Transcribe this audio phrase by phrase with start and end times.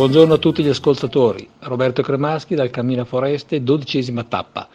[0.00, 4.66] Buongiorno a tutti gli ascoltatori, Roberto Cremaschi dal Cammina Foreste, dodicesima tappa.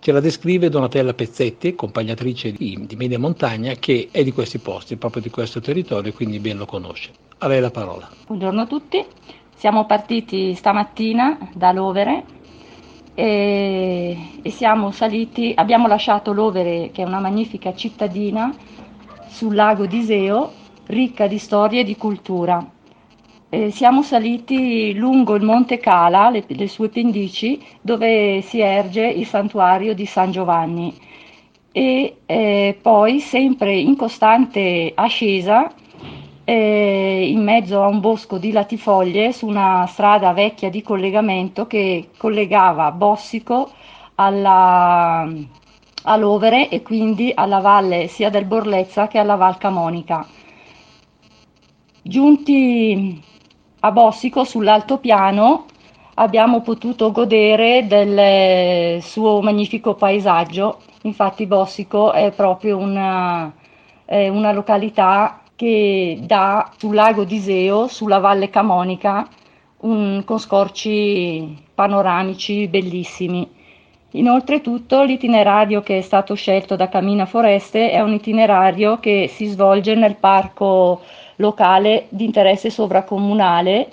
[0.00, 4.96] Ce la descrive Donatella Pezzetti, accompagnatrice di, di Media Montagna, che è di questi posti,
[4.96, 7.12] proprio di questo territorio, quindi ben lo conosce.
[7.38, 8.10] A lei la parola.
[8.26, 9.04] Buongiorno a tutti,
[9.54, 12.24] siamo partiti stamattina da Lovere
[13.14, 18.52] e, e siamo saliti, abbiamo lasciato Lovere che è una magnifica cittadina
[19.28, 20.52] sul lago di Iseo,
[20.86, 22.78] ricca di storia e di cultura.
[23.52, 29.26] E siamo saliti lungo il Monte Cala, le, le sue pendici, dove si erge il
[29.26, 30.96] santuario di San Giovanni
[31.72, 35.72] e eh, poi sempre in costante ascesa
[36.44, 42.10] eh, in mezzo a un bosco di latifoglie su una strada vecchia di collegamento che
[42.16, 43.70] collegava Bossico
[44.16, 45.28] alla,
[46.04, 50.26] all'Overe e quindi alla valle sia del Borlezza che alla Val Camonica.
[52.02, 53.22] Giunti
[53.80, 55.66] a Bossico sull'altopiano
[56.14, 63.50] abbiamo potuto godere del suo magnifico paesaggio, infatti Bossico è proprio una,
[64.04, 69.26] è una località che dà sul lago d'Iseo, sulla valle Camonica,
[69.78, 73.48] un, con scorci panoramici bellissimi.
[74.14, 79.46] Inoltre tutto l'itinerario che è stato scelto da Cammina Foreste è un itinerario che si
[79.46, 81.00] svolge nel parco
[81.40, 83.88] locale di interesse sovracomunale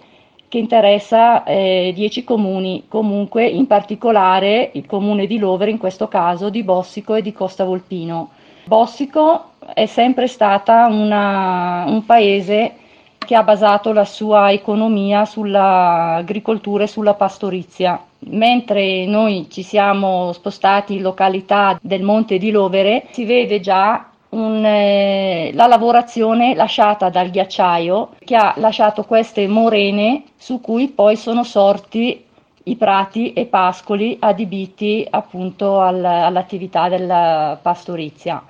[0.50, 6.50] che interessa 10 eh, comuni, comunque in particolare il comune di Lovere, in questo caso
[6.50, 8.30] di Bossico e di Costa Volpino.
[8.64, 12.76] Bossico è sempre stata una, un paese
[13.18, 18.02] che ha basato la sua economia sull'agricoltura e sulla pastorizia.
[18.20, 24.64] Mentre noi ci siamo spostati in località del Monte di Lovere, si vede già un,
[24.64, 31.44] eh, la lavorazione lasciata dal ghiacciaio che ha lasciato queste morene su cui poi sono
[31.44, 32.24] sorti
[32.64, 38.44] i prati e pascoli adibiti appunto al, all'attività della pastorizia.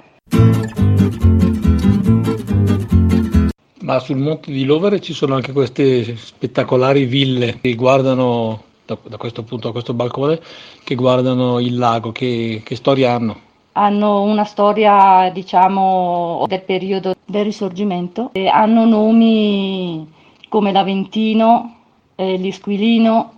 [3.80, 9.16] Ma sul monte di Lovere ci sono anche queste spettacolari ville che guardano, da, da
[9.16, 10.42] questo punto, a questo balcone,
[10.84, 12.12] che guardano il lago.
[12.12, 13.47] Che, che storia hanno?
[13.78, 20.12] Hanno una storia diciamo del periodo del risorgimento e hanno nomi
[20.50, 21.76] come l'Aventino,
[22.16, 23.34] eh, l'Isquilino,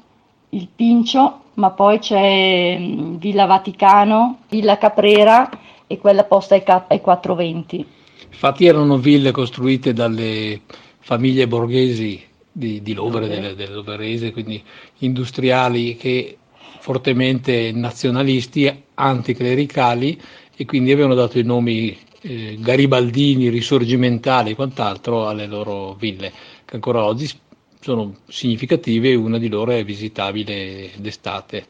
[0.52, 5.50] il Pincio, ma poi c'è mm, Villa Vaticano, Villa Caprera
[5.86, 7.86] e quella posta ai, ai 420.
[8.32, 10.62] Infatti erano ville costruite dalle
[11.00, 13.36] famiglie borghesi di, di Lovere, okay.
[13.40, 14.64] delle, delle Loverese, quindi
[15.00, 16.38] industriali che
[16.80, 20.20] fortemente nazionalisti, anticlericali
[20.56, 26.32] e quindi avevano dato i nomi eh, garibaldini, risorgimentali e quant'altro alle loro ville,
[26.66, 27.30] che ancora oggi
[27.80, 31.66] sono significative e una di loro è visitabile d'estate.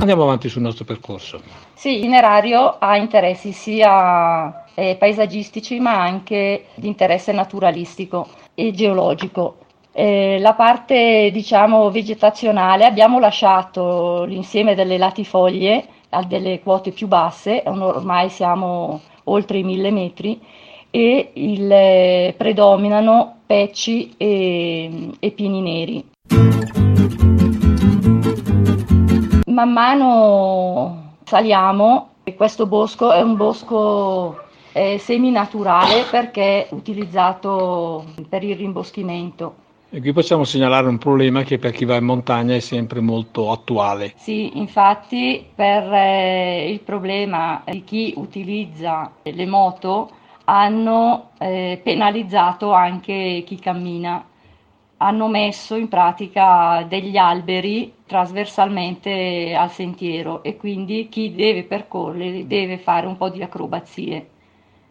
[0.00, 1.40] Andiamo avanti sul nostro percorso.
[1.74, 9.58] Sì, l'itinerario ha interessi sia eh, paesaggistici ma anche di interesse naturalistico e geologico.
[10.00, 17.62] Eh, la parte diciamo vegetazionale abbiamo lasciato l'insieme delle latifoglie a delle quote più basse,
[17.66, 20.40] ormai siamo oltre i mille metri
[20.88, 26.04] e il, eh, predominano pecci e, e pini neri.
[29.48, 38.42] man mano saliamo e questo bosco è un bosco eh, seminaturale perché è utilizzato per
[38.42, 39.68] il rimboschimento.
[39.92, 43.50] E qui possiamo segnalare un problema che per chi va in montagna è sempre molto
[43.50, 44.12] attuale.
[44.14, 50.10] Sì, infatti per eh, il problema di chi utilizza le moto
[50.44, 54.24] hanno eh, penalizzato anche chi cammina
[54.98, 62.78] hanno messo in pratica degli alberi trasversalmente al sentiero e quindi chi deve percorrere deve
[62.78, 64.28] fare un po' di acrobazie.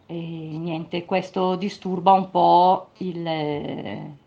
[0.04, 4.18] E niente, questo disturba un po' il,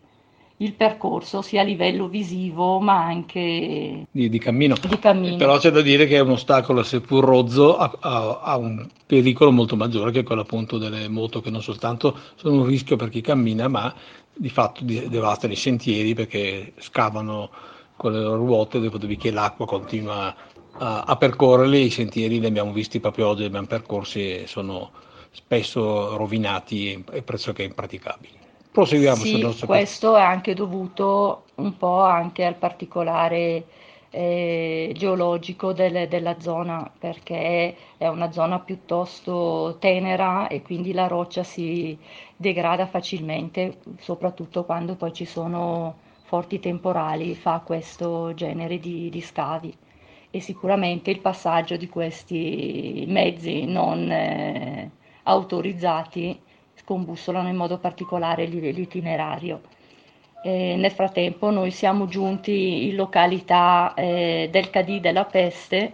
[0.58, 4.76] il percorso sia a livello visivo ma anche di, di, cammino.
[4.88, 5.36] di cammino.
[5.36, 10.12] Però c'è da dire che è un ostacolo, seppur rozzo, ha, un pericolo molto maggiore
[10.12, 13.92] che quello appunto delle moto che non soltanto sono un rischio per chi cammina ma
[14.32, 17.50] di fatto devastano i sentieri perché scavano
[17.96, 20.34] con le loro ruote dopodiché l'acqua continua
[20.78, 24.90] a, a percorrerli, i sentieri li abbiamo visti proprio oggi, li abbiamo percorsi e sono
[25.30, 28.43] spesso rovinati e pressoché impraticabili.
[28.74, 33.66] Proseguiamo sì, sul nostro questo è anche dovuto un po' anche al particolare
[34.10, 41.44] eh, geologico del, della zona perché è una zona piuttosto tenera e quindi la roccia
[41.44, 41.96] si
[42.36, 45.94] degrada facilmente, soprattutto quando poi ci sono
[46.24, 49.72] forti temporali, fa questo genere di, di scavi.
[50.32, 54.90] E sicuramente il passaggio di questi mezzi non eh,
[55.22, 56.40] autorizzati
[56.76, 59.60] scombussolano in modo particolare l'itinerario.
[60.42, 65.92] Eh, nel frattempo noi siamo giunti in località eh, del Cadì della Peste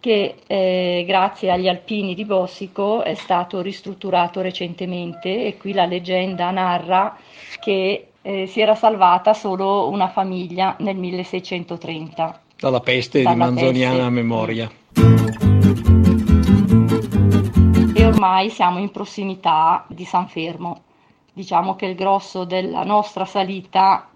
[0.00, 6.50] che eh, grazie agli alpini di Bossico è stato ristrutturato recentemente e qui la leggenda
[6.50, 7.16] narra
[7.60, 12.40] che eh, si era salvata solo una famiglia nel 1630.
[12.58, 14.10] Dalla peste Dalla di manzoniana peste.
[14.10, 14.70] memoria.
[18.20, 20.82] Ormai siamo in prossimità di San Fermo.
[21.32, 24.10] Diciamo che il grosso della nostra salita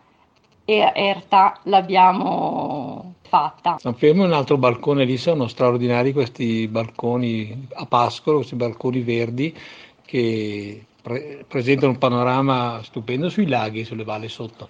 [0.67, 3.79] erta l'abbiamo fatta.
[3.79, 9.01] San Fermo è un altro balcone lì, sono straordinari questi balconi a pascolo, questi balconi
[9.01, 9.57] verdi
[10.05, 14.69] che pre- presentano un panorama stupendo sui laghi, sulle valli sotto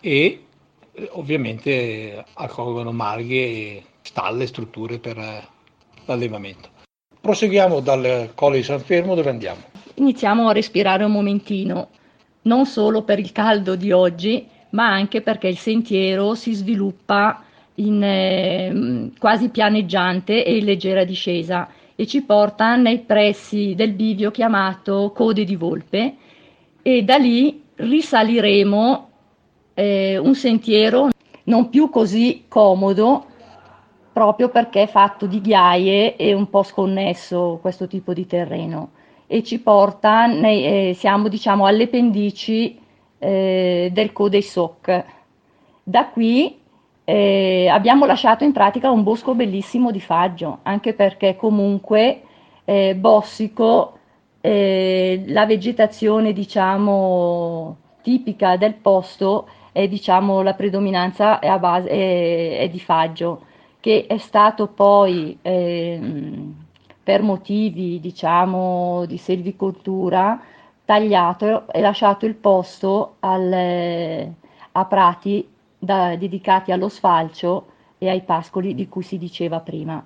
[0.00, 0.44] e
[0.92, 5.48] eh, ovviamente accolgono malghe, stalle, strutture per eh,
[6.04, 6.74] l'allevamento.
[7.26, 9.60] Proseguiamo dal Colle di San Fermo dove andiamo.
[9.94, 11.88] Iniziamo a respirare un momentino,
[12.42, 17.42] non solo per il caldo di oggi, ma anche perché il sentiero si sviluppa
[17.74, 24.30] in eh, quasi pianeggiante e in leggera discesa e ci porta nei pressi del bivio
[24.30, 26.14] chiamato Code di Volpe
[26.80, 29.08] e da lì risaliremo
[29.74, 31.08] eh, un sentiero
[31.42, 33.26] non più così comodo
[34.16, 38.92] proprio perché è fatto di ghiaie e un po' sconnesso questo tipo di terreno
[39.26, 42.80] e ci porta, nei, eh, siamo diciamo alle pendici
[43.18, 45.04] eh, del Code Soc.
[45.82, 46.58] Da qui
[47.04, 52.22] eh, abbiamo lasciato in pratica un bosco bellissimo di faggio, anche perché comunque
[52.64, 53.98] eh, bossico,
[54.40, 62.68] eh, la vegetazione diciamo tipica del posto è diciamo la predominanza è, base, è, è
[62.70, 63.42] di faggio
[63.86, 66.00] che è stato poi eh,
[67.04, 70.40] per motivi diciamo di selvicoltura
[70.84, 74.28] tagliato e lasciato il posto al,
[74.72, 75.48] a prati
[75.78, 77.66] da, dedicati allo sfalcio
[77.98, 80.04] e ai pascoli di cui si diceva prima.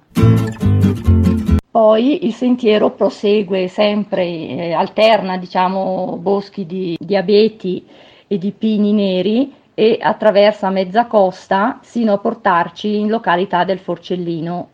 [1.70, 7.86] Poi il sentiero prosegue sempre, eh, alterna diciamo, boschi di, di abeti
[8.26, 14.68] e di pini neri e attraversa mezza costa sino a portarci in località del Forcellino.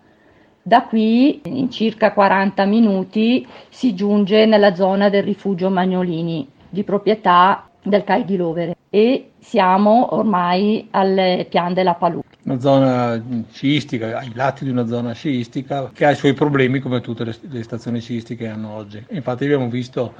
[0.61, 7.69] Da qui, in circa 40 minuti, si giunge nella zona del rifugio Magnolini, di proprietà
[7.81, 12.21] del CAI di Lovere, e siamo ormai al Pian della Palù.
[12.43, 13.23] Una zona
[13.53, 17.63] sciistica, ai lati di una zona sciistica, che ha i suoi problemi come tutte le
[17.63, 19.05] stazioni sciistiche hanno oggi.
[19.11, 20.15] Infatti abbiamo visto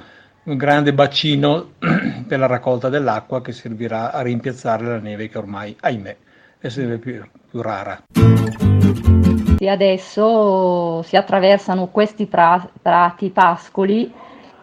[0.47, 1.71] un grande bacino
[2.25, 6.15] per la raccolta dell'acqua che servirà a rimpiazzare la neve che ormai, ahimè,
[6.59, 8.03] è sempre più, più rara.
[9.59, 14.11] E adesso si attraversano questi pra- prati pascoli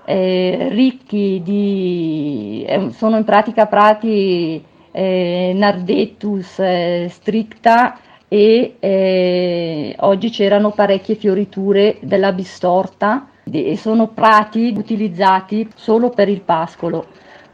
[0.07, 2.65] eh, ricchi di...
[2.67, 11.99] Eh, sono in pratica prati eh, Nardetus eh, stricta e eh, oggi c'erano parecchie fioriture
[12.01, 17.07] della bistorta e sono prati utilizzati solo per il pascolo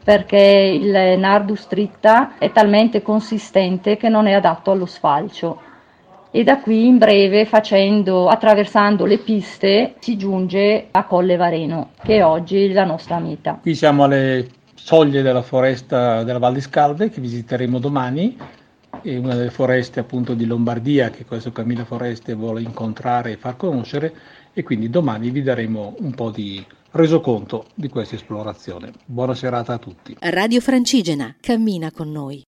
[0.03, 5.61] perché il nardus stritta è talmente consistente che non è adatto allo sfalcio
[6.31, 12.17] e da qui in breve facendo, attraversando le piste si giunge a Colle Vareno che
[12.17, 13.59] è oggi la nostra meta.
[13.61, 18.37] Qui siamo alle soglie della foresta della Val di Scalve che visiteremo domani
[19.01, 23.57] è una delle foreste appunto di Lombardia che questo Camilla Foreste vuole incontrare e far
[23.57, 24.13] conoscere
[24.53, 28.91] e quindi domani vi daremo un po' di resoconto di questa esplorazione.
[29.05, 30.15] Buona serata a tutti.
[30.19, 32.43] Radio Francigena, cammina con noi.